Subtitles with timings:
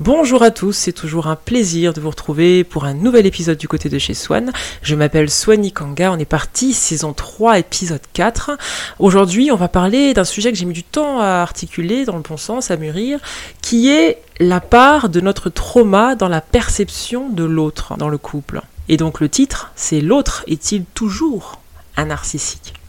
[0.00, 3.68] Bonjour à tous, c'est toujours un plaisir de vous retrouver pour un nouvel épisode du
[3.68, 4.50] côté de chez Swan.
[4.80, 8.52] Je m'appelle Swani Kanga, on est parti, saison 3, épisode 4.
[8.98, 12.22] Aujourd'hui, on va parler d'un sujet que j'ai mis du temps à articuler, dans le
[12.22, 13.18] bon sens, à mûrir,
[13.60, 18.62] qui est la part de notre trauma dans la perception de l'autre dans le couple.
[18.88, 21.60] Et donc le titre, c'est L'autre est-il toujours
[21.98, 22.79] un narcissique?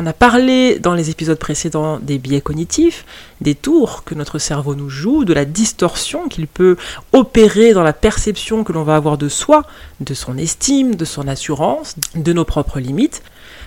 [0.00, 3.04] On a parlé dans les épisodes précédents des biais cognitifs,
[3.42, 6.78] des tours que notre cerveau nous joue, de la distorsion qu'il peut
[7.12, 9.62] opérer dans la perception que l'on va avoir de soi,
[10.00, 13.22] de son estime, de son assurance, de nos propres limites.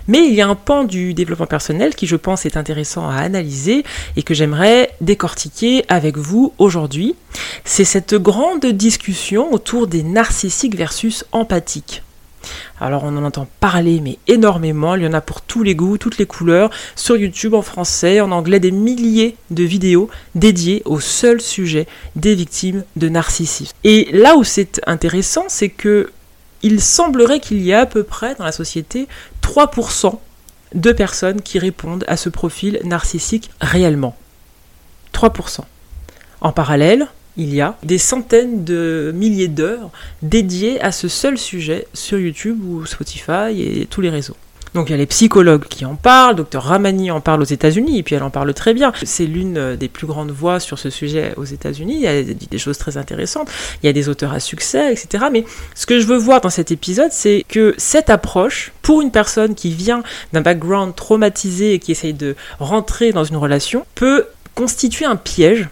[0.08, 3.18] Mais il y a un pan du développement personnel qui je pense est intéressant à
[3.18, 3.84] analyser
[4.16, 7.16] et que j'aimerais décortiquer avec vous aujourd'hui.
[7.64, 12.02] C'est cette grande discussion autour des narcissiques versus empathiques.
[12.80, 15.98] Alors on en entend parler mais énormément, il y en a pour tous les goûts,
[15.98, 21.00] toutes les couleurs, sur YouTube en français, en anglais, des milliers de vidéos dédiées au
[21.00, 23.74] seul sujet des victimes de narcissisme.
[23.84, 26.12] Et là où c'est intéressant, c'est que
[26.64, 29.08] il semblerait qu'il y a à peu près dans la société
[29.42, 30.18] 3%
[30.74, 34.16] de personnes qui répondent à ce profil narcissique réellement.
[35.14, 35.60] 3%.
[36.42, 39.90] En parallèle, il y a des centaines de milliers d'heures
[40.22, 44.36] dédiées à ce seul sujet sur YouTube ou Spotify et tous les réseaux.
[44.74, 48.00] Donc il y a les psychologues qui en parlent, Dr Ramani en parle aux États-Unis,
[48.00, 48.92] et puis elle en parle très bien.
[49.04, 52.00] C'est l'une des plus grandes voix sur ce sujet aux États-Unis.
[52.00, 53.50] Y a des choses très intéressantes,
[53.82, 55.26] il y a des auteurs à succès, etc.
[55.32, 59.12] Mais ce que je veux voir dans cet épisode, c'est que cette approche, pour une
[59.12, 60.02] personne qui vient
[60.34, 64.26] d'un background traumatisé et qui essaye de rentrer dans une relation, peut
[64.56, 65.68] constituer un piège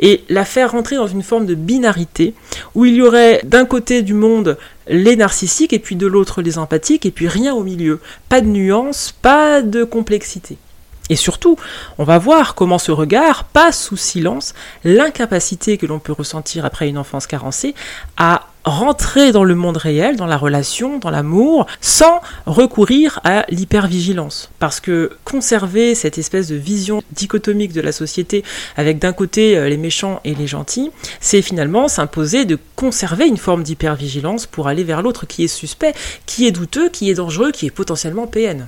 [0.00, 2.34] et la faire rentrer dans une forme de binarité
[2.74, 6.58] où il y aurait d'un côté du monde les narcissiques et puis de l'autre les
[6.58, 8.00] empathiques et puis rien au milieu.
[8.28, 10.58] Pas de nuance, pas de complexité.
[11.10, 11.58] Et surtout,
[11.98, 14.54] on va voir comment ce regard passe sous silence
[14.84, 17.74] l'incapacité que l'on peut ressentir après une enfance carencée
[18.16, 24.50] à rentrer dans le monde réel, dans la relation, dans l'amour, sans recourir à l'hypervigilance.
[24.58, 28.44] Parce que conserver cette espèce de vision dichotomique de la société,
[28.76, 33.36] avec d'un côté euh, les méchants et les gentils, c'est finalement s'imposer de conserver une
[33.36, 35.94] forme d'hypervigilance pour aller vers l'autre qui est suspect,
[36.26, 38.66] qui est douteux, qui est dangereux, qui est potentiellement PN.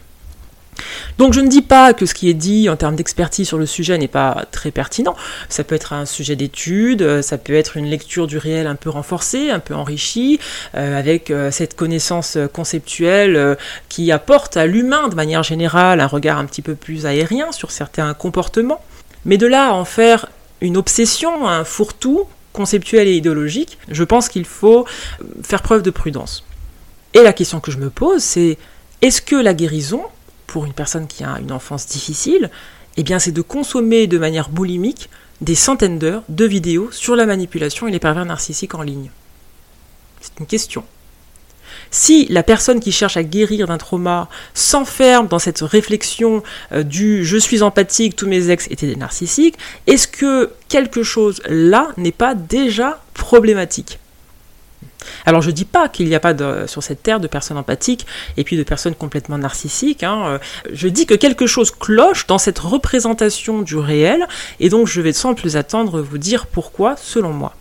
[1.18, 3.66] Donc je ne dis pas que ce qui est dit en termes d'expertise sur le
[3.66, 5.16] sujet n'est pas très pertinent.
[5.48, 8.74] Ça peut être un sujet d'étude, euh, ça peut être une lecture du réel un
[8.74, 10.38] peu renforcée, un peu enrichie,
[10.74, 13.56] euh, avec euh, cette connaissance conceptuelle
[13.88, 17.70] qui apporte à l'humain de manière générale un regard un petit peu plus aérien sur
[17.70, 18.80] certains comportements.
[19.24, 20.26] Mais de là à en faire
[20.60, 24.86] une obsession, un fourre-tout conceptuel et idéologique, je pense qu'il faut
[25.42, 26.44] faire preuve de prudence.
[27.12, 28.56] Et la question que je me pose, c'est
[29.02, 30.02] est-ce que la guérison,
[30.46, 32.50] pour une personne qui a une enfance difficile,
[32.96, 37.26] eh bien c'est de consommer de manière boulimique des centaines d'heures de vidéos sur la
[37.26, 39.10] manipulation et les pervers narcissiques en ligne.
[40.20, 40.84] C'est une question.
[41.90, 46.42] Si la personne qui cherche à guérir d'un trauma s'enferme dans cette réflexion
[46.72, 51.42] euh, du je suis empathique, tous mes ex étaient des narcissiques, est-ce que quelque chose
[51.48, 53.98] là n'est pas déjà problématique?
[55.24, 56.34] Alors je dis pas qu'il n'y a pas
[56.66, 58.06] sur cette terre de personnes empathiques
[58.36, 60.02] et puis de personnes complètement narcissiques.
[60.02, 60.38] Hein, euh,
[60.72, 64.26] je dis que quelque chose cloche dans cette représentation du réel
[64.60, 67.54] et donc je vais sans plus attendre vous dire pourquoi selon moi.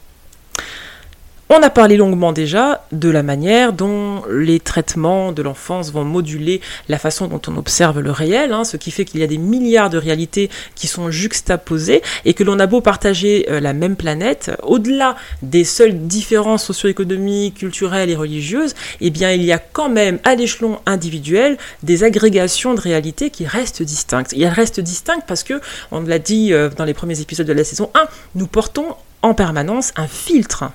[1.47, 6.59] On a parlé longuement déjà de la manière dont les traitements de l'enfance vont moduler
[6.89, 9.37] la façon dont on observe le réel, hein, ce qui fait qu'il y a des
[9.37, 13.95] milliards de réalités qui sont juxtaposées et que l'on a beau partager euh, la même
[13.95, 19.89] planète, au-delà des seules différences socio-économiques, culturelles et religieuses, eh bien il y a quand
[19.89, 24.33] même à l'échelon individuel des agrégations de réalités qui restent distinctes.
[24.33, 25.61] Et elles restent distinctes parce que,
[25.91, 29.35] on l'a dit euh, dans les premiers épisodes de la saison 1, nous portons en
[29.35, 30.71] permanence un filtre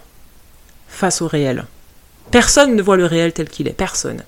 [0.91, 1.65] face au réel.
[2.31, 4.23] Personne ne voit le réel tel qu'il est, personne.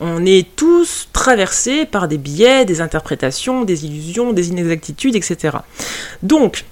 [0.00, 5.58] On est tous traversés par des biais, des interprétations, des illusions, des inexactitudes, etc.
[6.22, 6.64] Donc,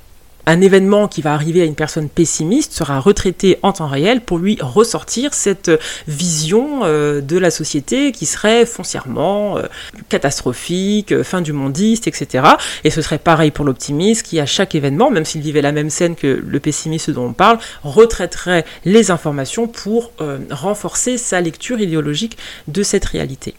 [0.46, 4.38] un événement qui va arriver à une personne pessimiste sera retraité en temps réel pour
[4.38, 5.70] lui ressortir cette
[6.08, 9.62] vision euh, de la société qui serait foncièrement euh,
[10.08, 12.44] catastrophique, euh, fin du mondiste, etc.
[12.84, 15.90] Et ce serait pareil pour l'optimiste qui, à chaque événement, même s'il vivait la même
[15.90, 20.12] scène que le pessimiste dont on parle, retraiterait les informations pour
[20.50, 22.36] renforcer sa lecture idéologique
[22.68, 23.54] de cette réalité.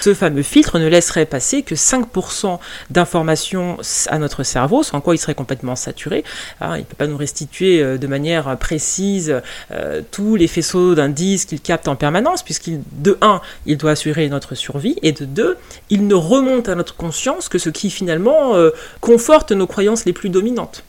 [0.00, 2.58] Ce fameux filtre ne laisserait passer que 5%
[2.90, 3.78] d'informations
[4.08, 6.24] à notre cerveau, sans quoi il serait complètement saturé.
[6.60, 9.40] Hein, il ne peut pas nous restituer euh, de manière précise
[9.70, 14.28] euh, tous les faisceaux d'indices qu'il capte en permanence, puisqu'il, de 1, il doit assurer
[14.28, 15.56] notre survie, et de 2,
[15.90, 18.70] il ne remonte à notre conscience que ce qui finalement euh,
[19.00, 20.84] conforte nos croyances les plus dominantes.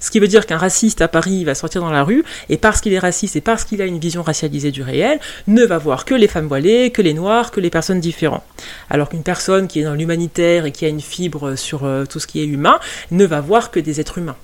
[0.00, 2.80] Ce qui veut dire qu'un raciste à Paris va sortir dans la rue, et parce
[2.80, 6.04] qu'il est raciste et parce qu'il a une vision racialisée du réel, ne va voir
[6.04, 8.44] que les femmes voilées, que les noirs, que les personnes différentes.
[8.90, 12.20] Alors qu'une personne qui est dans l'humanitaire et qui a une fibre sur euh, tout
[12.20, 12.78] ce qui est humain,
[13.10, 14.36] ne va voir que des êtres humains.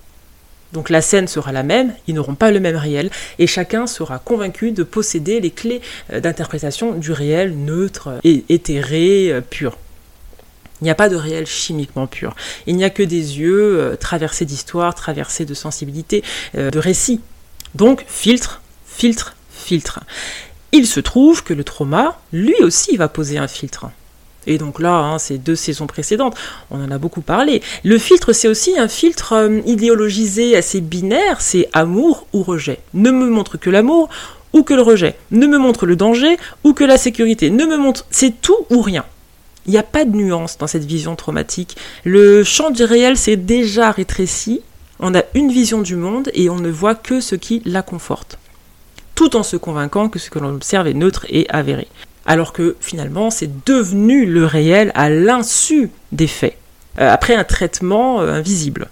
[0.73, 4.19] Donc la scène sera la même, ils n'auront pas le même réel, et chacun sera
[4.19, 5.83] convaincu de posséder les clés
[6.13, 9.77] euh, d'interprétation du réel neutre, éthéré, euh, pur.
[10.83, 12.35] Il n'y a pas de réel chimiquement pur.
[12.67, 16.25] Il n'y a que des yeux euh, traversés d'histoire, traversés de sensibilité,
[16.57, 17.21] euh, de récits.
[17.77, 20.01] Donc, filtre, filtre, filtre.
[20.73, 23.87] Il se trouve que le trauma, lui aussi, va poser un filtre.
[24.49, 26.37] Et donc là, hein, ces deux saisons précédentes,
[26.73, 27.63] on en a beaucoup parlé.
[27.85, 32.81] Le filtre, c'est aussi un filtre euh, idéologisé assez binaire, c'est amour ou rejet.
[32.93, 34.09] Ne me montre que l'amour
[34.53, 35.15] ou que le rejet.
[35.31, 37.51] Ne me montre le danger ou que la sécurité.
[37.51, 39.05] Ne me montre, c'est tout ou rien.
[39.67, 41.77] Il n'y a pas de nuance dans cette vision traumatique.
[42.05, 44.61] Le champ du réel s'est déjà rétréci.
[44.99, 48.39] On a une vision du monde et on ne voit que ce qui la conforte.
[49.15, 51.89] Tout en se convainquant que ce que l'on observe est neutre et avéré.
[52.27, 56.57] Alors que finalement, c'est devenu le réel à l'insu des faits,
[57.01, 58.89] euh, après un traitement euh, invisible.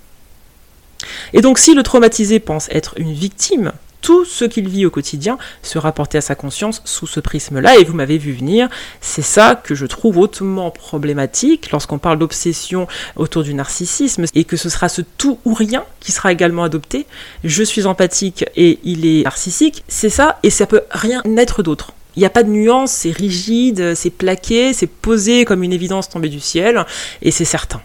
[1.33, 3.73] Et donc si le traumatisé pense être une victime,
[4.11, 7.85] tout ce qu'il vit au quotidien se rapporter à sa conscience sous ce prisme-là, et
[7.85, 8.69] vous m'avez vu venir,
[9.01, 14.57] c'est ça que je trouve hautement problématique lorsqu'on parle d'obsession autour du narcissisme, et que
[14.57, 17.07] ce sera ce tout ou rien qui sera également adopté.
[17.45, 21.93] Je suis empathique et il est narcissique, c'est ça, et ça peut rien être d'autre.
[22.17, 26.09] Il n'y a pas de nuance, c'est rigide, c'est plaqué, c'est posé comme une évidence
[26.09, 26.85] tombée du ciel,
[27.23, 27.81] et c'est certain.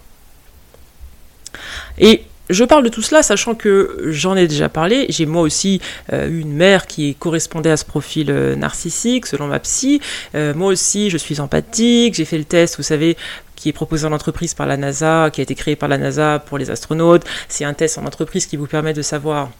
[2.00, 5.06] Et je parle de tout cela sachant que j'en ai déjà parlé.
[5.08, 5.80] J'ai moi aussi
[6.12, 10.00] euh, une mère qui correspondait à ce profil euh, narcissique selon ma psy.
[10.34, 12.14] Euh, moi aussi, je suis empathique.
[12.14, 13.16] J'ai fait le test, vous savez,
[13.56, 16.38] qui est proposé en entreprise par la NASA, qui a été créé par la NASA
[16.38, 17.24] pour les astronautes.
[17.48, 19.50] C'est un test en entreprise qui vous permet de savoir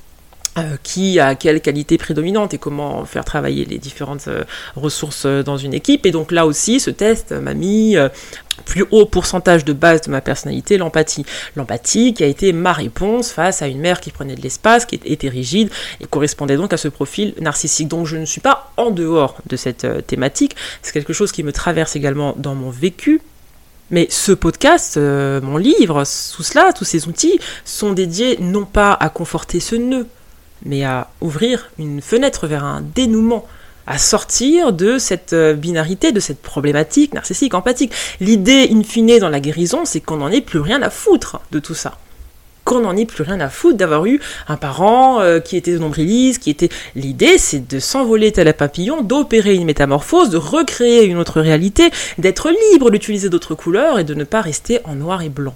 [0.82, 4.28] qui a quelle qualité prédominante et comment faire travailler les différentes
[4.74, 6.06] ressources dans une équipe.
[6.06, 7.96] Et donc là aussi, ce test m'a mis
[8.64, 11.26] plus haut pourcentage de base de ma personnalité, l'empathie.
[11.56, 15.00] L'empathie qui a été ma réponse face à une mère qui prenait de l'espace, qui
[15.04, 15.70] était rigide
[16.00, 17.88] et correspondait donc à ce profil narcissique.
[17.88, 21.42] Donc je ne suis pas en dehors de cette euh, thématique, c'est quelque chose qui
[21.42, 23.20] me traverse également dans mon vécu.
[23.90, 26.02] Mais ce podcast, euh, mon livre,
[26.34, 30.08] tout cela, tous ces outils sont dédiés non pas à conforter ce nœud,
[30.66, 33.46] mais à ouvrir une fenêtre vers un dénouement
[33.86, 37.92] à sortir de cette euh, binarité, de cette problématique narcissique, empathique.
[38.20, 41.60] L'idée, in fine, dans la guérison, c'est qu'on n'en ait plus rien à foutre de
[41.60, 41.96] tout ça
[42.64, 46.42] qu'on n'en ait plus rien à foutre d'avoir eu un parent euh, qui était nombriliste,
[46.42, 46.68] qui était...
[46.96, 51.90] L'idée, c'est de s'envoler tel un papillon, d'opérer une métamorphose, de recréer une autre réalité,
[52.18, 55.54] d'être libre d'utiliser d'autres couleurs et de ne pas rester en noir et blanc.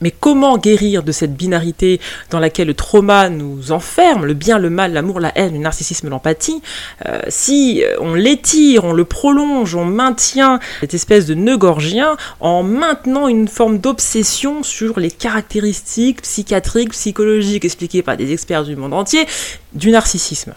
[0.00, 2.00] Mais comment guérir de cette binarité
[2.30, 6.08] dans laquelle le trauma nous enferme, le bien, le mal, l'amour, la haine, le narcissisme,
[6.08, 6.62] l'empathie,
[7.06, 12.16] euh, si euh, on l'étire, on le prolonge, on maintient cette espèce de nœud gorgien
[12.40, 18.76] en maintenant une forme d'obsession sur les caractéristiques psychiatriques, psychologiques expliquées par des experts du
[18.76, 19.26] monde entier
[19.72, 20.54] du narcissisme?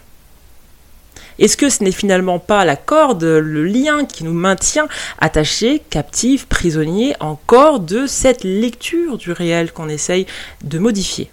[1.40, 4.88] Est-ce que ce n'est finalement pas la corde, le lien qui nous maintient
[5.20, 10.26] attachés, captifs, prisonniers encore de cette lecture du réel qu'on essaye
[10.64, 11.30] de modifier?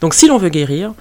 [0.00, 0.94] Donc si l'on veut guérir,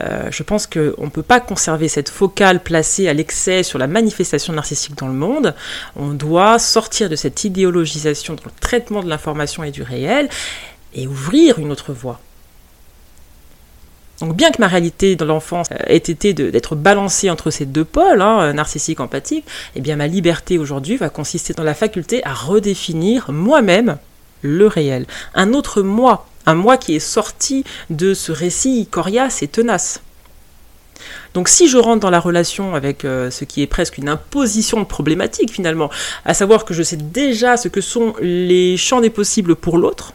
[0.00, 3.86] euh, je pense qu'on ne peut pas conserver cette focale placée à l'excès sur la
[3.86, 5.54] manifestation narcissique dans le monde.
[5.96, 10.28] On doit sortir de cette idéologisation dans le traitement de l'information et du réel
[10.94, 12.20] et ouvrir une autre voie.
[14.20, 17.84] Donc bien que ma réalité dans l'enfance euh, ait été d'être balancée entre ces deux
[17.84, 19.44] pôles, hein, euh, narcissique, empathique,
[19.76, 23.98] eh bien ma liberté aujourd'hui va consister dans la faculté à redéfinir moi-même
[24.42, 25.06] le réel.
[25.34, 30.02] Un autre moi, un moi qui est sorti de ce récit coriace et tenace.
[31.34, 34.80] Donc si je rentre dans la relation avec euh, ce qui est presque une imposition
[34.80, 35.90] de problématique finalement,
[36.24, 40.14] à savoir que je sais déjà ce que sont les champs des possibles pour l'autre,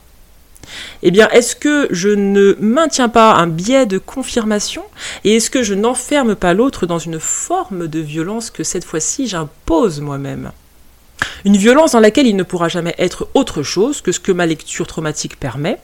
[1.05, 4.83] eh bien, est-ce que je ne maintiens pas un biais de confirmation
[5.25, 9.27] et est-ce que je n'enferme pas l'autre dans une forme de violence que cette fois-ci
[9.27, 10.51] j'impose moi-même?
[11.43, 14.45] Une violence dans laquelle il ne pourra jamais être autre chose que ce que ma
[14.45, 15.77] lecture traumatique permet.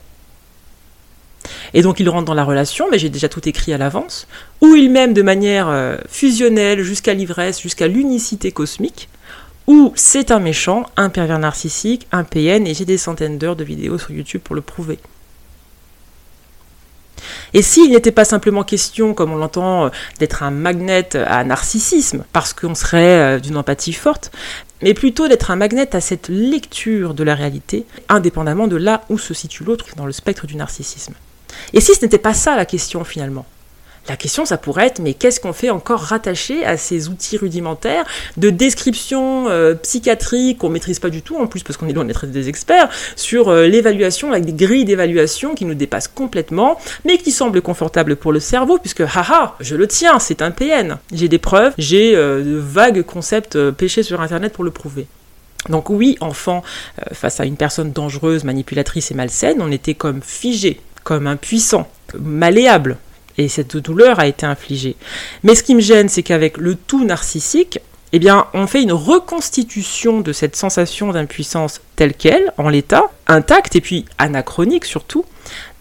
[1.74, 4.26] Et donc il rentre dans la relation, mais j'ai déjà tout écrit à l'avance,
[4.62, 9.10] ou il m'aime de manière euh, fusionnelle jusqu'à l'ivresse, jusqu'à l'unicité cosmique,
[9.66, 13.64] ou c'est un méchant, un pervers narcissique, un PN, et j'ai des centaines d'heures de
[13.64, 14.98] vidéos sur YouTube pour le prouver.
[17.52, 19.88] Et s'il n'était pas simplement question, comme on l'entend, euh,
[20.18, 24.30] d'être un magnet à narcissisme, parce qu'on serait euh, d'une empathie forte,
[24.82, 29.18] mais plutôt d'être un magnet à cette lecture de la réalité, indépendamment de là où
[29.18, 31.14] se situe l'autre dans le spectre du narcissisme.
[31.72, 33.46] Et si ce n'était pas ça la question finalement?
[34.08, 38.04] La question, ça pourrait être, mais qu'est-ce qu'on fait encore rattaché à ces outils rudimentaires
[38.38, 42.04] de description euh, psychiatrique qu'on maîtrise pas du tout, en plus parce qu'on est loin
[42.04, 47.18] d'être des experts, sur euh, l'évaluation avec des grilles d'évaluation qui nous dépassent complètement, mais
[47.18, 50.98] qui semblent confortables pour le cerveau, puisque haha, je le tiens, c'est un PN.
[51.12, 55.06] J'ai des preuves, j'ai euh, de vagues concepts pêchés sur Internet pour le prouver.
[55.68, 56.62] Donc oui, enfant,
[57.12, 61.86] face à une personne dangereuse, manipulatrice et malsaine, on était comme figé, comme impuissant,
[62.18, 62.96] malléable,
[63.38, 64.96] et cette douleur a été infligée.
[65.42, 67.80] Mais ce qui me gêne, c'est qu'avec le tout narcissique,
[68.12, 73.76] eh bien, on fait une reconstitution de cette sensation d'impuissance telle qu'elle, en l'état, intacte
[73.76, 75.24] et puis anachronique surtout,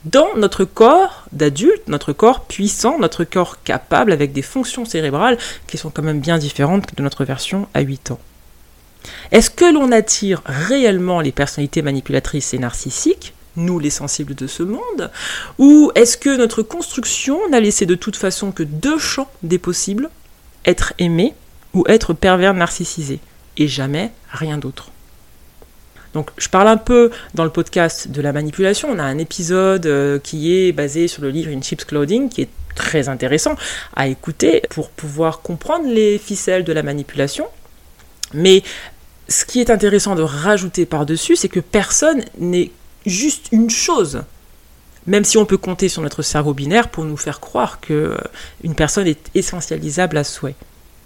[0.06, 5.38] dans notre corps d'adulte, notre corps puissant, notre corps capable, avec des fonctions cérébrales
[5.68, 8.20] qui sont quand même bien différentes de notre version à 8 ans.
[9.32, 13.34] Est-ce que l'on attire réellement les personnalités manipulatrices et narcissiques?
[13.60, 15.12] Nous les sensibles de ce monde
[15.58, 20.10] Ou est-ce que notre construction n'a laissé de toute façon que deux champs des possibles
[20.66, 21.34] Être aimé
[21.74, 23.20] ou être pervers narcissisé
[23.58, 24.92] Et jamais rien d'autre.
[26.14, 28.90] Donc je parle un peu dans le podcast de la manipulation.
[28.92, 32.42] On a un épisode euh, qui est basé sur le livre In Chips Clothing qui
[32.42, 33.56] est très intéressant
[33.96, 37.46] à écouter pour pouvoir comprendre les ficelles de la manipulation.
[38.34, 38.64] Mais
[39.28, 42.72] ce qui est intéressant de rajouter par-dessus, c'est que personne n'est
[43.06, 44.24] juste une chose.
[45.08, 48.18] Même si on peut compter sur notre cerveau binaire pour nous faire croire que euh,
[48.64, 50.56] une personne est essentialisable à souhait.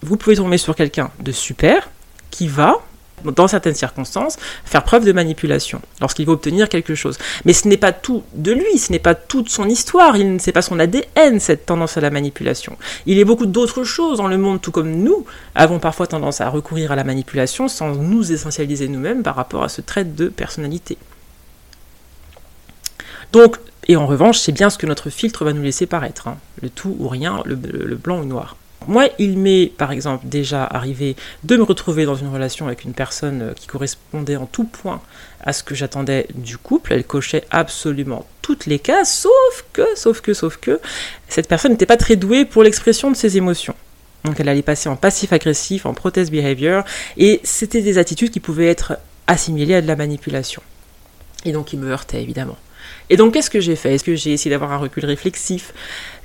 [0.01, 1.89] Vous pouvez tomber sur quelqu'un de super
[2.31, 2.81] qui va,
[3.23, 7.17] dans certaines circonstances, faire preuve de manipulation lorsqu'il va obtenir quelque chose.
[7.45, 10.39] Mais ce n'est pas tout de lui, ce n'est pas toute son histoire, il ne
[10.39, 12.77] sait pas son ADN, cette tendance à la manipulation.
[13.05, 16.41] Il y a beaucoup d'autres choses dans le monde, tout comme nous avons parfois tendance
[16.41, 20.27] à recourir à la manipulation sans nous essentialiser nous-mêmes par rapport à ce trait de
[20.27, 20.97] personnalité.
[23.31, 26.37] Donc, et en revanche, c'est bien ce que notre filtre va nous laisser paraître, hein.
[26.61, 28.55] le tout ou rien, le, blanc ou noir.
[28.87, 32.93] Moi, il m'est par exemple déjà arrivé de me retrouver dans une relation avec une
[32.93, 35.01] personne euh, qui correspondait en tout point
[35.39, 36.91] à ce que j'attendais du couple.
[36.91, 40.81] Elle cochait absolument toutes les cases, sauf que, sauf que, sauf que,
[41.29, 43.75] cette personne n'était pas très douée pour l'expression de ses émotions.
[44.25, 46.83] Donc elle allait passer en passif-agressif, en protest behavior,
[47.17, 50.61] et c'était des attitudes qui pouvaient être assimilées à de la manipulation.
[51.45, 52.57] Et donc il me heurtait évidemment.
[53.13, 53.93] Et donc, qu'est-ce que j'ai fait?
[53.93, 55.71] Est-ce que j'ai essayé d'avoir un recul réflexif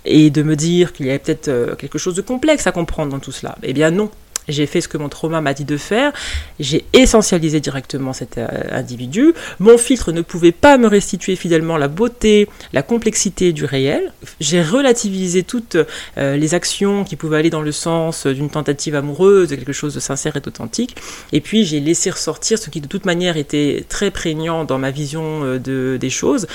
[0.07, 3.13] et de me dire qu'il y avait peut-être euh, quelque chose de complexe à comprendre
[3.13, 3.57] dans tout cela?
[3.63, 4.11] Eh bien non,
[4.49, 6.13] j'ai fait ce que mon trauma m'a dit de faire,
[6.59, 11.89] j'ai essentialisé directement cet euh, individu, mon filtre ne pouvait pas me restituer fidèlement la
[11.89, 15.77] beauté, la complexité du réel, j'ai relativisé toutes
[16.17, 19.95] euh, les actions qui pouvaient aller dans le sens d'une tentative amoureuse, de quelque chose
[19.95, 20.97] de sincère et d'authentique,
[21.33, 24.91] et puis j'ai laissé ressortir ce qui de toute manière était très prégnant dans ma
[24.91, 26.47] vision euh, de, des choses,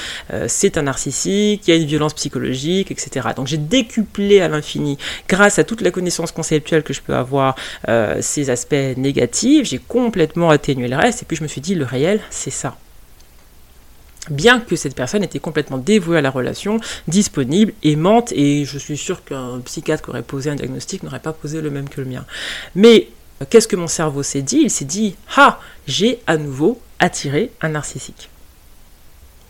[0.47, 3.29] c'est un narcissique, il y a une violence psychologique, etc.
[3.35, 4.97] Donc j'ai décuplé à l'infini,
[5.27, 7.55] grâce à toute la connaissance conceptuelle que je peux avoir,
[7.89, 11.75] euh, ces aspects négatifs, j'ai complètement atténué le reste, et puis je me suis dit,
[11.75, 12.77] le réel, c'est ça.
[14.29, 18.97] Bien que cette personne était complètement dévouée à la relation, disponible, aimante, et je suis
[18.97, 22.07] sûr qu'un psychiatre qui aurait posé un diagnostic n'aurait pas posé le même que le
[22.07, 22.25] mien.
[22.73, 23.09] Mais
[23.49, 24.61] qu'est-ce que mon cerveau s'est dit?
[24.63, 28.29] Il s'est dit, ah, j'ai à nouveau attiré un narcissique.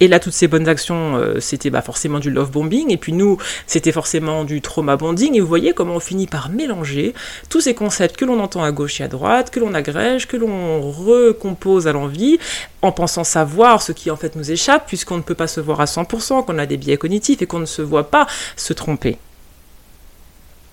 [0.03, 3.13] Et là, toutes ces bonnes actions, euh, c'était bah, forcément du love bombing, et puis
[3.13, 7.13] nous, c'était forcément du trauma bonding, et vous voyez comment on finit par mélanger
[7.47, 10.35] tous ces concepts que l'on entend à gauche et à droite, que l'on agrège, que
[10.35, 12.37] l'on recompose à l'envie,
[12.81, 15.79] en pensant savoir ce qui en fait nous échappe, puisqu'on ne peut pas se voir
[15.79, 19.17] à 100%, qu'on a des biais cognitifs, et qu'on ne se voit pas se tromper.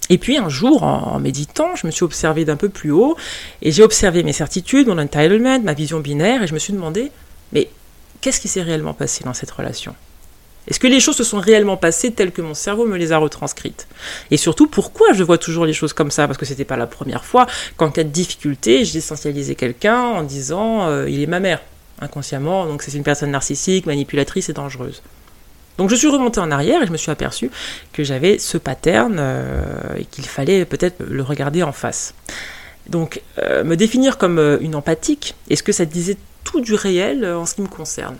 [0.08, 3.16] Et puis un jour, en, méditant, je me suis observé d'un peu plus haut,
[3.62, 7.12] et j'ai observé mes certitudes, mon entitlement, ma vision binaire, et je me suis demandé,
[7.52, 7.68] mais
[8.20, 9.94] qu'est-ce qui s'est réellement passé dans cette relation?
[10.68, 13.18] Est-ce que les choses se sont réellement passées telles que mon cerveau me les a
[13.18, 13.88] retranscrites?
[14.30, 16.26] Et surtout, pourquoi je vois toujours les choses comme ça?
[16.26, 17.46] Parce que c'était pas la première fois
[17.76, 21.60] qu'en cas de difficulté, j'ai essentialisé quelqu'un en disant euh, il est ma mère,
[22.00, 25.02] inconsciemment, donc c'est une personne narcissique, manipulatrice et dangereuse.
[25.78, 27.50] Donc je suis remontée en arrière et je me suis aperçu
[27.92, 32.14] que j'avais ce pattern euh, et qu'il fallait peut-être le regarder en face.
[32.88, 37.38] Donc euh, me définir comme une empathique, est-ce que ça disait tout du réel euh,
[37.38, 38.16] en ce qui me concerne.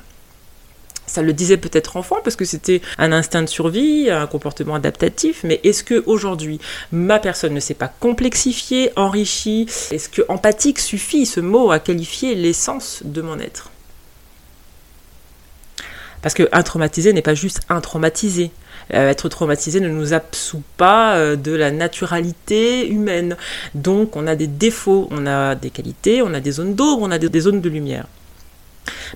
[1.07, 5.41] Ça le disait peut-être enfant parce que c'était un instinct de survie, un comportement adaptatif,
[5.43, 6.61] mais est-ce que aujourd'hui
[6.93, 9.67] ma personne ne s'est pas complexifiée, enrichie?
[9.91, 13.71] Est-ce que empathique suffit ce mot à qualifier l'essence de mon être?
[16.23, 18.53] Parce que un traumatisé n'est pas juste un traumatisé.
[18.95, 23.37] Euh, être traumatisé ne nous absout pas euh, de la naturalité humaine.
[23.75, 27.11] Donc on a des défauts, on a des qualités, on a des zones d'ombre, on
[27.11, 28.07] a des zones de lumière.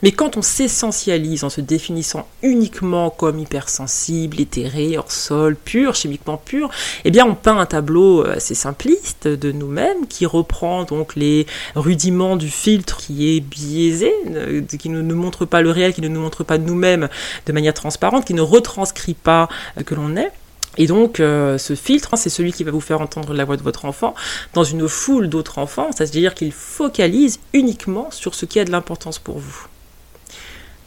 [0.03, 6.37] Mais quand on s'essentialise en se définissant uniquement comme hypersensible, éthéré, hors sol, pur, chimiquement
[6.37, 6.71] pur,
[7.05, 12.37] eh bien on peint un tableau assez simpliste de nous-mêmes qui reprend donc les rudiments
[12.37, 16.09] du filtre qui est biaisé, euh, qui ne nous montre pas le réel, qui ne
[16.09, 17.09] nous montre pas nous-mêmes
[17.47, 19.49] de manière transparente, qui ne retranscrit pas
[19.79, 20.33] euh, que l'on est.
[20.77, 23.63] Et donc, euh, ce filtre, c'est celui qui va vous faire entendre la voix de
[23.63, 24.15] votre enfant
[24.55, 29.19] dans une foule d'autres enfants, c'est-à-dire qu'il focalise uniquement sur ce qui a de l'importance
[29.19, 29.67] pour vous.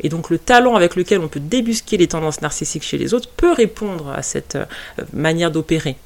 [0.02, 3.30] Et donc le talent avec lequel on peut débusquer les tendances narcissiques chez les autres
[3.30, 4.66] peut répondre à cette euh,
[5.14, 5.98] manière d'opérer.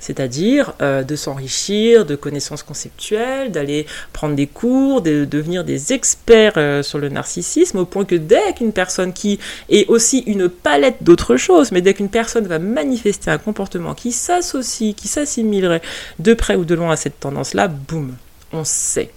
[0.00, 6.52] C'est-à-dire euh, de s'enrichir de connaissances conceptuelles, d'aller prendre des cours, de, devenir des experts
[6.56, 11.02] euh, sur le narcissisme, au point que dès qu'une personne qui est aussi une palette
[11.02, 15.82] d'autres choses, mais dès qu'une personne va manifester un comportement qui s'associe, qui s'assimilerait
[16.20, 18.14] de près ou de loin à cette tendance-là, boum,
[18.52, 19.10] on sait.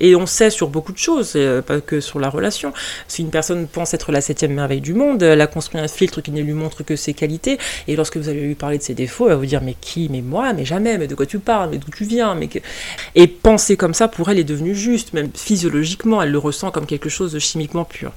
[0.00, 2.72] Et on sait sur beaucoup de choses, euh, pas que sur la relation.
[3.06, 6.20] Si une personne pense être la septième merveille du monde, elle a construit un filtre
[6.20, 8.94] qui ne lui montre que ses qualités, et lorsque vous allez lui parler de ses
[8.94, 11.38] défauts, elle va vous dire mais qui, mais moi, mais jamais, mais de quoi tu
[11.38, 12.48] parles, mais d'où tu viens, mais
[13.14, 16.86] et penser comme ça pour elle est devenu juste, même physiologiquement, elle le ressent comme
[16.86, 18.12] quelque chose de chimiquement pur.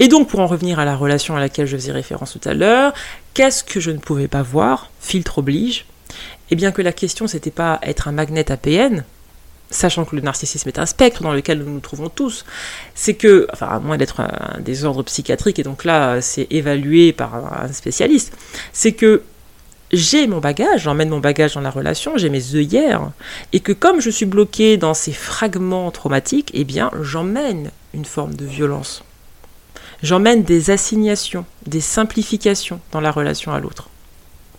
[0.00, 2.54] Et donc, pour en revenir à la relation à laquelle je faisais référence tout à
[2.54, 2.92] l'heure,
[3.32, 4.90] qu'est-ce que je ne pouvais pas voir?
[5.00, 5.86] Filtre oblige.
[6.50, 9.04] Eh bien que la question, c'était pas être un magnet APN,
[9.74, 12.44] sachant que le narcissisme est un spectre dans lequel nous nous trouvons tous,
[12.94, 17.34] c'est que, enfin, à moins d'être un, désordre psychiatrique, et donc là, c'est évalué par
[17.34, 18.32] un, spécialiste,
[18.72, 19.22] c'est que
[19.92, 23.10] j'ai mon bagage, j'emmène mon bagage dans la relation, j'ai mes œillères,
[23.52, 28.34] et que comme je suis bloqué dans ces fragments traumatiques, eh bien, j'emmène une forme
[28.34, 29.04] de violence.
[30.02, 33.88] J'emmène des assignations, des simplifications dans la relation à l'autre.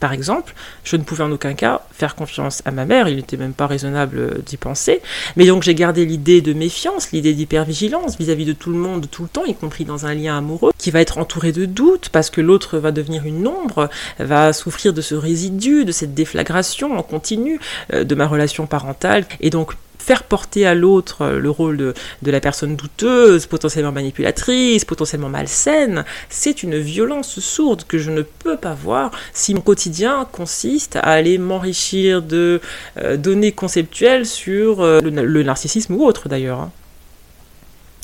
[0.06, 3.38] Par exemple, je ne pouvais en aucun cas faire confiance à ma mère, il n'était
[3.38, 5.02] même pas raisonnable d'y penser,
[5.36, 9.24] mais donc j'ai gardé l'idée de méfiance, l'idée d'hypervigilance vis-à-vis de tout le monde, tout
[9.24, 12.30] le temps, y compris dans un lien amoureux, qui va être entouré de doutes, parce
[12.30, 13.90] que l'autre va devenir une ombre,
[14.20, 17.60] va souffrir de ce résidu, de cette déflagration en continu
[17.92, 19.74] euh, de ma relation parentale, et donc
[20.06, 21.94] faire porter à l'autre euh, le rôle de,
[22.32, 28.58] la personne douteuse, potentiellement manipulatrice, potentiellement malsaine, c'est une violence sourde que je ne peux
[28.58, 32.62] pas voir si mon quotidien consiste à aller m'enrichir de
[32.98, 36.60] euh, données conceptuelles sur euh, le, narcissisme ou autre d'ailleurs.
[36.60, 36.72] Hein.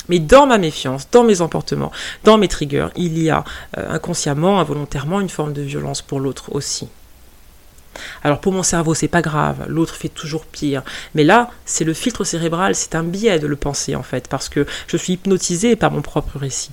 [0.08, 1.92] Mais dans ma méfiance, dans mes emportements,
[2.24, 3.44] dans mes triggers, il y a
[3.76, 6.88] inconsciemment, involontairement une forme de violence pour l'autre aussi.
[8.22, 10.82] Alors pour mon cerveau, c'est pas grave, l'autre fait toujours pire.
[11.14, 14.48] Mais là, c'est le filtre cérébral, c'est un biais de le penser en fait, parce
[14.48, 16.70] que je suis hypnotisé par mon propre récit.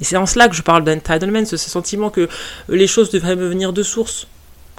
[0.00, 2.28] Et c'est en cela que je parle d'entitlement, ce sentiment que
[2.68, 4.28] les choses devraient me venir de source,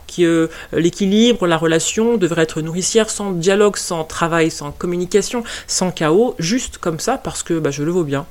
[0.07, 6.35] que l'équilibre, la relation devrait être nourricière sans dialogue, sans travail, sans communication, sans chaos,
[6.39, 8.25] juste comme ça parce que bah, je le vaux bien.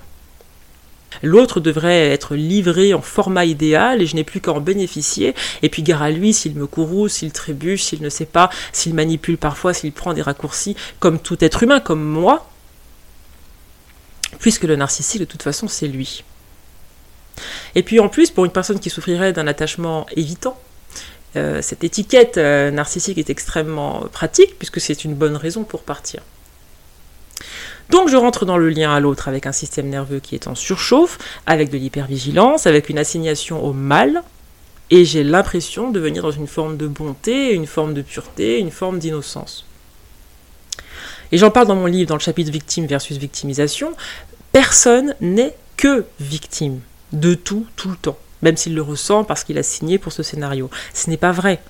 [1.23, 5.35] L'autre devrait être livré en format idéal et je n'ai plus qu'à en bénéficier.
[5.63, 8.95] Et puis gare à lui s'il me courroux, s'il trébuche, s'il ne sait pas, s'il
[8.95, 12.49] manipule parfois, s'il prend des raccourcis, comme tout être humain, comme moi.
[14.41, 16.25] Puisque le narcissique, de toute façon, c'est lui.
[17.75, 20.59] Et puis en plus, pour une personne qui souffrirait d'un attachement évitant,
[21.37, 26.23] euh, cette étiquette euh, narcissique est extrêmement pratique puisque c'est une bonne raison pour partir.
[27.91, 30.55] Donc je rentre dans le lien à l'autre avec un système nerveux qui est en
[30.55, 34.23] surchauffe, avec de l'hypervigilance, avec une assignation au mal,
[34.91, 38.71] et j'ai l'impression de venir dans une forme de bonté, une forme de pureté, une
[38.71, 39.67] forme d'innocence.
[41.31, 43.93] Et j'en parle dans mon livre, dans le chapitre victime versus victimisation.
[44.53, 46.81] Personne n'est que victime
[47.13, 50.23] de tout, tout le temps, même s'il le ressent parce qu'il a signé pour ce
[50.23, 50.71] scénario.
[50.95, 51.61] Ce n'est pas vrai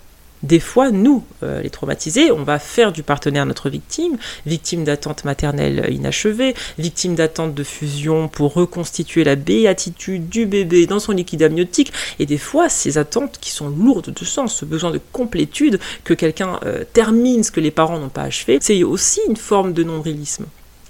[0.42, 5.24] des fois, nous, euh, les traumatisés, on va faire du partenaire notre victime, victime d'attente
[5.24, 11.42] maternelle inachevée, victime d'attente de fusion pour reconstituer la béatitude du bébé dans son liquide
[11.42, 15.80] amniotique, et des fois, ces attentes qui sont lourdes de sens, ce besoin de complétude,
[16.04, 19.72] que quelqu'un euh, termine ce que les parents n'ont pas achevé, c'est aussi une forme
[19.72, 20.46] de nombrilisme.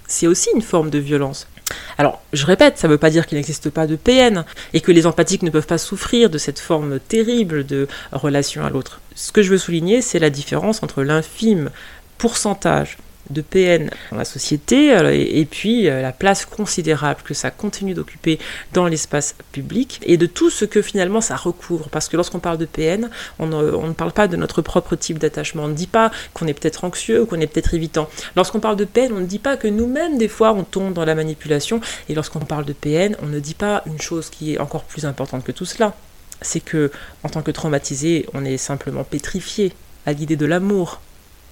[0.07, 1.47] C'est aussi une forme de violence.
[1.97, 4.91] Alors, je répète, ça ne veut pas dire qu'il n'existe pas de PN et que
[4.91, 9.01] les empathiques ne peuvent pas souffrir de cette forme terrible de relation à l'autre.
[9.15, 11.69] Ce que je veux souligner, c'est la différence entre l'infime
[12.17, 12.97] pourcentage
[13.29, 17.93] de PN dans la société euh, et, puis euh, la place considérable que ça continue
[17.93, 18.39] d'occuper
[18.73, 21.89] dans l'espace public et de tout ce que finalement ça recouvre.
[21.89, 25.63] Parce que lorsqu'on parle de PN, on ne, parle pas de notre propre type d'attachement.
[25.63, 28.09] On ne dit pas qu'on est peut-être anxieux ou qu'on est peut-être évitant.
[28.35, 31.05] Lorsqu'on parle de PN, on ne dit pas que nous-mêmes, des fois, on tombe dans
[31.05, 31.81] la manipulation.
[32.07, 35.05] Et lorsqu'on parle de PN, on ne dit pas une chose qui est encore plus
[35.05, 35.95] importante que tout cela.
[36.41, 36.91] C'est que,
[37.23, 39.73] en tant que traumatisé, on est simplement pétrifié
[40.05, 41.01] à l'idée de l'amour,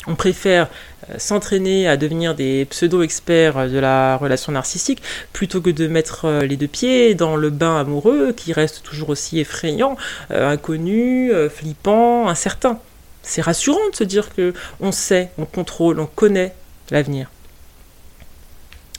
[0.08, 0.70] on préfère
[1.10, 5.02] euh, s'entraîner à devenir des pseudo-experts de la relation narcissique
[5.34, 9.10] plutôt que de mettre euh, les deux pieds dans le bain amoureux qui reste toujours
[9.10, 9.98] aussi effrayant,
[10.32, 12.80] euh, inconnu, flippant, incertain.
[13.22, 16.54] C'est rassurant de se dire que on sait, on contrôle, on connaît
[16.90, 17.30] l'avenir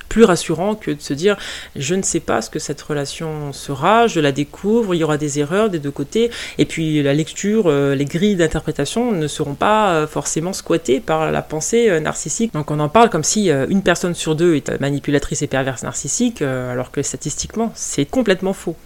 [0.09, 1.37] plus rassurant que de se dire
[1.77, 5.18] je ne sais pas ce que cette relation sera, je la découvre, il y aura
[5.18, 9.55] des erreurs des deux côtés, et puis la lecture, euh, les grilles d'interprétation ne seront
[9.55, 12.53] pas euh, forcément squattées par la pensée euh, narcissique.
[12.53, 16.42] Donc on en parle comme si une personne sur deux est manipulatrice et perverse narcissique,
[16.42, 18.77] alors que statistiquement c'est complètement faux.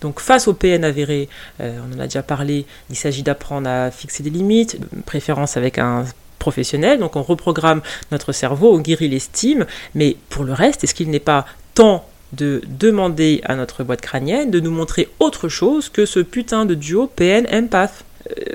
[0.00, 4.22] Donc face au PN avéré, on en a déjà parlé, il s'agit d'apprendre à fixer
[4.22, 6.04] des limites, préférence avec un
[6.40, 11.10] professionnel, donc on reprogramme notre cerveau, on guérit l'estime, mais pour le reste, est-ce qu'il
[11.10, 16.06] n'est pas temps de demander à notre boîte crânienne de nous montrer autre chose que
[16.06, 18.04] ce putain de duo PN-empath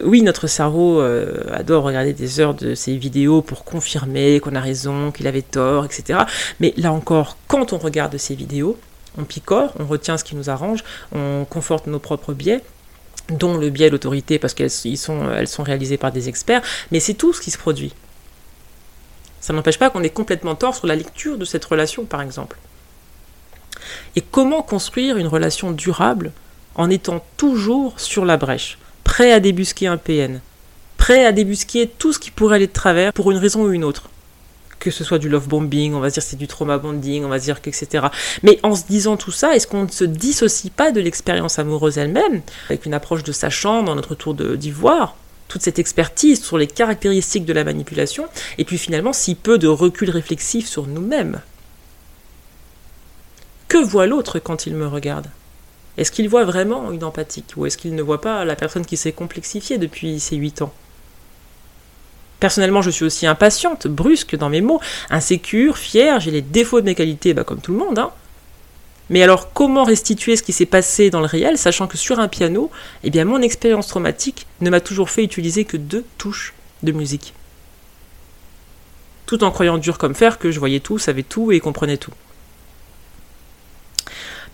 [0.03, 4.59] oui, notre cerveau euh, adore regarder des heures de ces vidéos pour confirmer qu'on a
[4.59, 6.19] raison, qu'il avait tort, etc.
[6.59, 8.77] Mais là encore, quand on regarde ces vidéos,
[9.17, 12.61] on picore, on retient ce qui nous arrange, on conforte nos propres biais,
[13.29, 15.19] dont le biais l'autorité parce qu'elles sont,
[15.59, 16.61] réalisées par des experts,
[16.91, 17.93] mais c'est tout ce qui se produit.
[19.41, 22.57] Ça n'empêche pas qu'on ait complètement tort sur la lecture de cette relation, par exemple.
[24.15, 26.31] Et comment construire une relation durable
[26.75, 30.41] en étant toujours sur la brèche, prêt à débusquer un PN,
[30.97, 33.83] prêt à débusquer tout ce qui pourrait aller de travers pour une raison ou une
[33.83, 34.09] autre?
[34.85, 37.39] Que ce soit du love bombing, on va dire c'est du trauma bonding, on va
[37.39, 38.05] dire que etc.
[38.43, 41.97] Mais en se disant tout ça, est-ce qu'on ne se dissocie pas de l'expérience amoureuse
[41.97, 45.15] elle-même, avec une approche de sachant dans notre tour d'ivoire
[45.47, 48.27] toute cette expertise sur les caractéristiques de la manipulation,
[48.59, 51.41] et puis finalement si peu de recul réflexif sur nous-mêmes?
[53.67, 55.27] Que voit l'autre quand il me regarde?
[55.97, 58.97] Est-ce qu'il voit vraiment une empathique, ou est-ce qu'il ne voit pas la personne qui
[58.97, 60.73] s'est complexifiée depuis ses huit ans?
[62.45, 64.79] Personnellement, je suis aussi impatiente, brusque dans mes mots,
[65.09, 67.97] insécure, fière, j'ai les défauts de mes qualités, bah, comme tout le monde.
[67.97, 68.11] Hein.
[69.09, 72.27] Mais alors, comment restituer ce qui s'est passé dans le réel, sachant que sur un
[72.27, 72.69] piano,
[73.03, 76.53] eh bien, mon expérience traumatique ne m'a toujours fait utiliser que deux touches
[76.83, 77.33] de musique.
[79.25, 82.13] Tout en croyant dur comme fer que je voyais tout, savais tout et comprenais tout.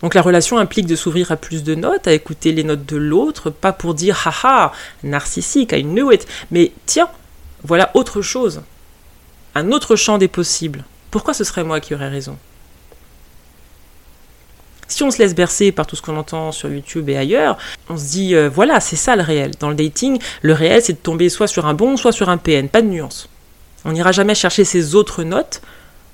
[0.00, 2.96] Donc la relation implique de s'ouvrir à plus de notes, à écouter les notes de
[2.96, 7.10] l'autre, pas pour dire haha, narcissique, I knew it, mais tiens,
[7.64, 8.62] voilà autre chose,
[9.54, 10.84] un autre champ des possibles.
[11.10, 12.38] Pourquoi ce serait moi qui aurais raison?
[14.88, 17.56] Si on se laisse bercer par tout ce qu'on entend sur YouTube et ailleurs,
[17.88, 19.52] on se dit euh, voilà, c'est ça le réel.
[19.58, 22.36] Dans le dating, le réel, c'est de tomber soit sur un bon, soit sur un
[22.36, 23.28] PN, pas de nuance.
[23.84, 25.62] On n'ira jamais chercher ces autres notes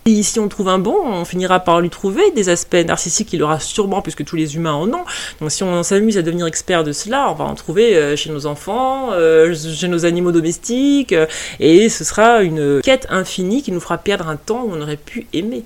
[0.09, 3.43] et si on trouve un bon, on finira par lui trouver des aspects narcissiques qu'il
[3.43, 5.05] aura sûrement, puisque tous les humains en ont.
[5.41, 8.31] Donc si on s'amuse à devenir expert de cela, on va en trouver euh, chez
[8.31, 11.27] nos enfants, euh, chez nos animaux domestiques, euh,
[11.61, 14.97] et ce sera une quête infinie qui nous fera perdre un temps où on aurait
[14.97, 15.65] pu aimer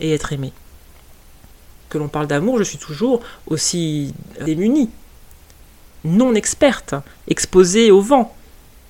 [0.00, 0.52] et être aimé.
[1.88, 4.90] Que l'on parle d'amour, je suis toujours aussi démunie,
[6.04, 6.94] non experte,
[7.28, 8.34] exposée au vent,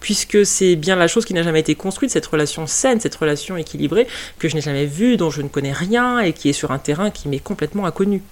[0.01, 3.57] puisque c'est bien la chose qui n'a jamais été construite, cette relation saine, cette relation
[3.57, 4.07] équilibrée,
[4.39, 6.79] que je n'ai jamais vue, dont je ne connais rien, et qui est sur un
[6.79, 8.23] terrain qui m'est complètement inconnu.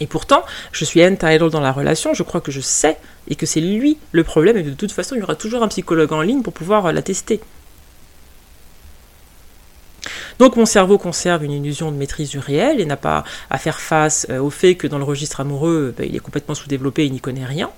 [0.00, 2.96] Et pourtant, je suis entitled dans la relation, je crois que je sais,
[3.28, 5.68] et que c'est lui le problème, et de toute façon, il y aura toujours un
[5.68, 7.40] psychologue en ligne pour pouvoir l'attester.
[10.38, 13.80] Donc mon cerveau conserve une illusion de maîtrise du réel et n'a pas à faire
[13.80, 17.06] face euh, au fait que dans le registre amoureux, ben, il est complètement sous-développé et
[17.06, 17.72] il n'y connaît rien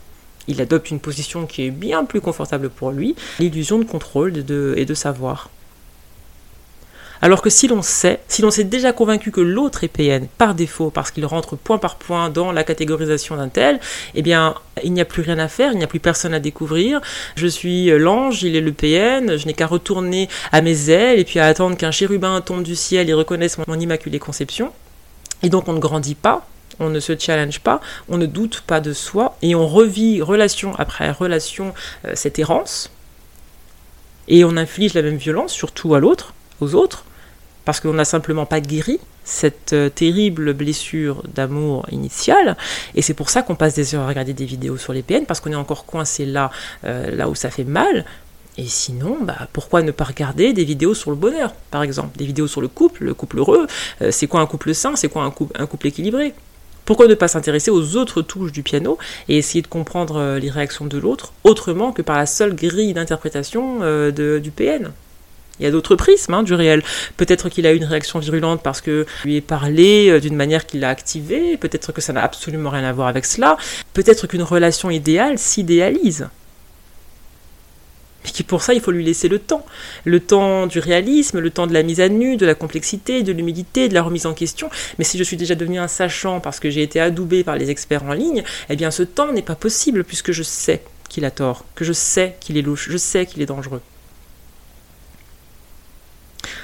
[0.48, 4.85] il adopte une position qui est bien plus confortable pour lui, l'illusion de contrôle et
[4.85, 5.50] de savoir.
[7.22, 10.55] Alors que si l'on sait, si l'on s'est déjà convaincu que l'autre est PN par
[10.55, 13.79] défaut, parce qu'il rentre point par point dans la catégorisation d'un tel,
[14.14, 16.40] eh bien, il n'y a plus rien à faire, il n'y a plus personne à
[16.40, 17.00] découvrir.
[17.37, 21.24] Je suis l'ange, il est le PN, je n'ai qu'à retourner à mes ailes et
[21.24, 24.72] puis à attendre qu'un chérubin tombe du ciel et reconnaisse mon immaculée conception.
[25.42, 26.46] Et donc on ne grandit pas,
[26.80, 30.74] on ne se challenge pas, on ne doute pas de soi, et on revit relation
[30.76, 31.74] après relation
[32.06, 32.90] euh, cette errance,
[34.26, 37.04] et on inflige la même violence, surtout à l'autre, aux autres,
[37.64, 42.56] parce qu'on n'a simplement pas guéri cette euh, terrible blessure d'amour initiale,
[42.94, 45.26] et c'est pour ça qu'on passe des heures à regarder des vidéos sur les PN,
[45.26, 46.50] parce qu'on est encore coincé là,
[46.84, 48.04] euh, là où ça fait mal,
[48.58, 52.18] Et sinon, bah, pourquoi ne pas regarder des vidéos sur le bonheur, par exemple?
[52.18, 53.66] Des vidéos sur le couple, le couple heureux,
[54.10, 55.22] c'est quoi un couple sain, c'est quoi
[55.54, 56.34] un couple équilibré?
[56.90, 58.98] Pourquoi ne pas s'intéresser aux autres touches du piano
[59.29, 62.94] et essayer de comprendre euh, les réactions de l'autre autrement que par la seule grille
[62.94, 64.90] d'interprétation euh, du PN
[65.61, 66.83] il y a d'autres prismes hein, du réel.
[67.16, 70.81] Peut-être qu'il a eu une réaction virulente parce que lui est parlé d'une manière qui
[70.81, 71.57] l'a activé.
[71.59, 73.57] Peut-être que ça n'a absolument rien à voir avec cela.
[73.92, 76.29] Peut-être qu'une relation idéale s'idéalise
[78.24, 79.64] mais pour ça il faut lui laisser le temps.
[80.04, 83.33] Le temps du réalisme, le temps de la mise à nu, de la complexité, de
[83.33, 84.70] l'humilité, de la remise en question.
[84.98, 87.70] Mais si je suis déjà devenu un sachant parce que j'ai été adoubé par les
[87.70, 91.30] experts en ligne, eh bien ce temps n'est pas possible puisque je sais qu'il a
[91.30, 93.83] tort, que je sais qu'il est louche, je sais qu'il est dangereux.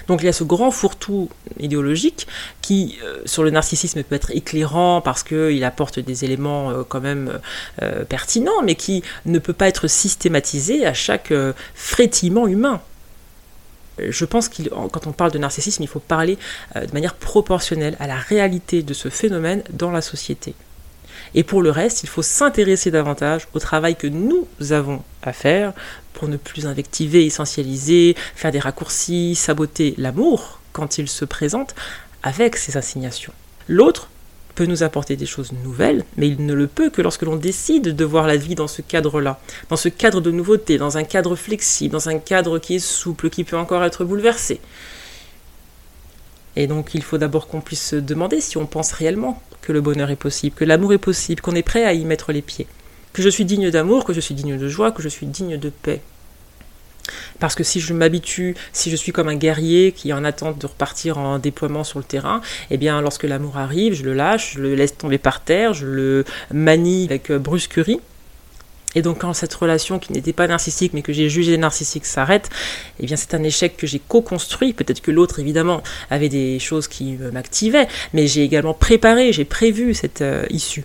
[0.09, 2.27] Donc il y a ce grand fourre-tout idéologique
[2.63, 7.01] qui, euh, sur le narcissisme, peut être éclairant parce qu'il apporte des éléments euh, quand
[7.01, 7.41] même
[7.83, 11.33] euh, pertinents, mais qui ne peut pas être systématisé à chaque
[11.75, 12.81] frétillement humain.
[13.99, 16.37] Je pense que quand on parle de narcissisme, il faut parler
[16.75, 20.55] de manière proportionnelle à la réalité de ce phénomène dans la société.
[21.35, 25.73] Et pour le reste, il faut s'intéresser davantage au travail que nous avons à faire
[26.13, 31.75] pour ne plus invectiver, essentialiser, faire des raccourcis, saboter l'amour quand il se présente
[32.23, 33.33] avec ses assignations.
[33.69, 34.09] L'autre
[34.57, 37.95] peut nous apporter des choses nouvelles, mais il ne le peut que lorsque l'on décide
[37.95, 41.37] de voir la vie dans ce cadre-là, dans ce cadre de nouveauté, dans un cadre
[41.37, 44.61] flexible, dans un cadre qui est souple, qui peut encore être bouleversé.
[46.57, 49.81] Et donc il faut d'abord qu'on puisse se demander si on pense réellement que le
[49.81, 52.67] bonheur est possible, que l'amour est possible, qu'on est prêt à y mettre les pieds,
[53.13, 55.59] que je suis digne d'amour, que je suis digne de joie, que je suis digne
[55.59, 56.01] de paix.
[57.39, 60.59] Parce que si je m'habitue, si je suis comme un guerrier qui est en attente
[60.59, 62.41] de repartir en déploiement sur le terrain,
[62.71, 65.87] eh bien lorsque l'amour arrive, je le lâche, je le laisse tomber par terre, je
[65.87, 68.01] le manie avec brusquerie,
[68.97, 72.51] et donc quand cette relation qui n'était pas narcissique mais que j'ai jugée narcissique s'arrête,
[72.99, 74.73] eh bien c'est un échec que j'ai co-construit.
[74.73, 79.95] Peut-être que l'autre évidemment avait des choses qui m'activaient, mais j'ai également préparé, j'ai prévu
[79.95, 80.85] cette euh, issue.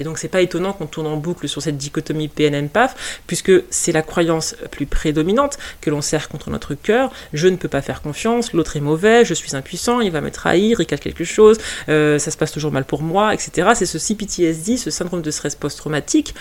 [0.00, 3.92] Et donc c'est pas étonnant qu'on tourne en boucle sur cette dichotomie PNN-PAF, puisque c'est
[3.92, 7.12] la croyance plus prédominante que l'on sert contre notre cœur.
[7.32, 10.30] Je ne peux pas faire confiance, l'autre est mauvais, je suis impuissant, il va me
[10.30, 13.70] trahir, il cache quelque chose, euh, ça se passe toujours mal pour moi, etc.
[13.74, 16.34] C'est ce CPTSD, ce syndrome de stress post-traumatique,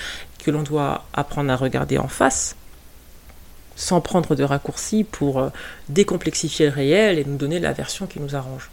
[0.43, 2.55] que l'on doit apprendre à regarder en face
[3.75, 5.49] sans prendre de raccourcis pour euh,
[5.89, 8.69] décomplexifier le réel et nous donner la version qui nous arrange.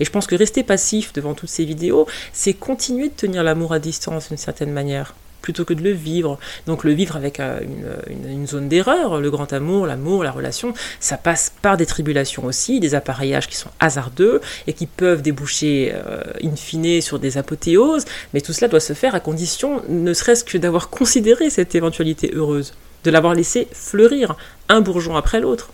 [0.00, 3.72] Et je pense que rester passif devant toutes ces vidéos, c'est continuer de tenir l'amour
[3.72, 5.14] à distance d'une certaine manière,
[5.46, 6.38] plutôt que de le vivre.
[6.66, 7.60] Donc le vivre avec euh,
[8.08, 12.80] une, zone d'erreur, le grand amour, l'amour, la relation, ça passe par des tribulations aussi,
[12.80, 18.06] des appareillages qui sont hasardeux et qui peuvent déboucher euh, in fine sur des apothéoses,
[18.34, 22.32] mais tout cela doit se faire à condition ne serait-ce que d'avoir considéré cette éventualité
[22.34, 24.36] heureuse, de l'avoir laissé fleurir
[24.68, 25.70] un bourgeon après l'autre,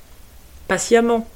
[0.68, 1.26] patiemment,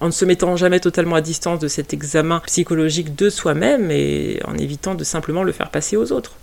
[0.00, 4.40] en ne se mettant jamais totalement à distance de cet examen psychologique de soi-même et
[4.46, 6.34] en évitant de simplement le faire passer aux autres.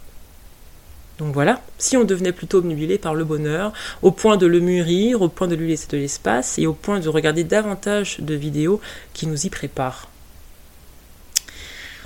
[1.19, 5.21] Donc voilà, si on devenait plutôt obnubilé par le bonheur, au point de le mûrir,
[5.21, 8.81] au point de lui laisser de l'espace et au point de regarder davantage de vidéos
[9.13, 10.09] qui nous y préparent.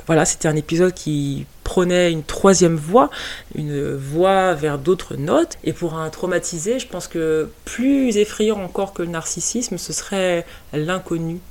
[0.05, 3.09] Voilà, c'était un épisode qui prenait une troisième voie,
[3.53, 5.57] une voie vers d'autres notes.
[5.65, 10.45] Et pour un traumatisé, je pense que plus effrayant encore que le narcissisme, ce serait
[10.71, 11.41] l'inconnu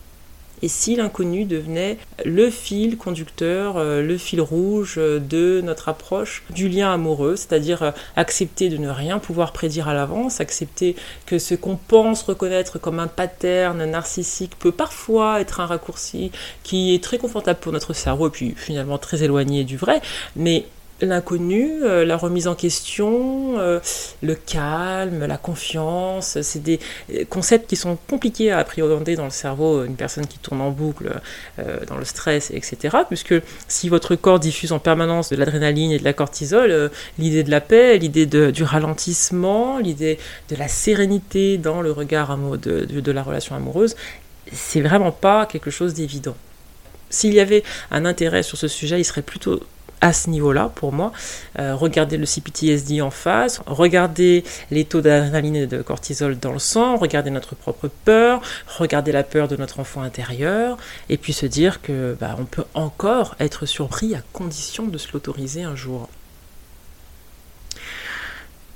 [0.62, 6.44] et si l'inconnu devenait le fil conducteur, euh, le fil rouge euh, de notre approche
[6.50, 11.38] du lien amoureux, c'est-à-dire euh, accepter de ne rien pouvoir prédire à l'avance, accepter que
[11.38, 16.30] ce qu'on pense reconnaître comme un pattern narcissique peut parfois être un raccourci
[16.62, 20.00] qui est très confortable pour notre cerveau et puis finalement très éloigné du vrai,
[20.36, 20.66] mais
[21.00, 23.80] l'inconnu, euh, la remise en question, euh,
[24.22, 26.80] le calme, la confiance, c'est des
[27.12, 30.70] euh, concepts qui sont compliqués à appréhender dans le cerveau une personne qui tourne en
[30.70, 31.10] boucle
[31.88, 32.96] dans le stress, etc.
[33.08, 33.34] Puisque
[33.68, 37.60] si votre corps diffuse en permanence de l'adrénaline et de la cortisol, l'idée de la
[37.60, 40.18] paix, l'idée du ralentissement, l'idée
[40.50, 43.96] de la sérénité dans le regard de, de la relation amoureuse,
[44.52, 46.36] c'est vraiment pas quelque chose d'évident.
[47.10, 49.60] S'il y avait un intérêt sur ce sujet, il serait plutôt
[50.00, 51.12] à ce niveau-là pour moi.
[51.58, 56.58] Euh, regarder le CPTSD en face, regarder les taux d'adrénaline et de cortisol dans le
[56.58, 58.40] sang, regarder notre propre peur,
[58.78, 60.76] regarder la peur de notre enfant intérieur,
[61.08, 65.12] et puis se dire que bah, on peut encore être surpris à condition de se
[65.12, 66.08] l'autoriser un jour.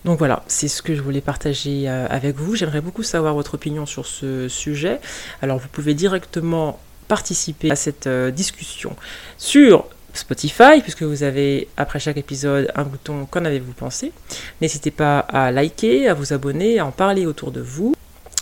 [0.05, 2.57] Donc voilà, c'est ce que je voulais partager euh, avec vous.
[2.57, 4.99] J'aimerais beaucoup savoir votre opinion sur ce sujet.
[5.43, 8.97] Alors vous pouvez directement participer à cette euh, discussion
[9.37, 14.13] sur Spotify, puisque vous avez après chaque épisode un bouton Qu'en avez-vous pensé?
[14.61, 17.95] N'hésitez pas à liker, à vous abonner, à en parler autour de vous.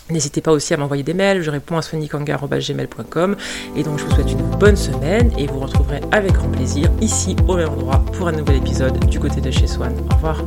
[0.09, 3.35] N'hésitez pas aussi à m'envoyer des mails, je réponds à sonicanga.gmail.com
[3.75, 7.35] et donc je vous souhaite une bonne semaine et vous retrouverez avec grand plaisir ici
[7.47, 9.93] au même endroit pour un nouvel épisode du côté de chez Swan.
[10.11, 10.43] Au revoir.